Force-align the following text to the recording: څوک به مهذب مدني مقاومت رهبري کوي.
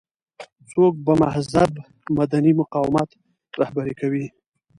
څوک 0.69 0.93
به 1.05 1.13
مهذب 1.21 1.71
مدني 2.17 2.51
مقاومت 2.61 3.09
رهبري 3.61 3.93
کوي. 3.99 4.25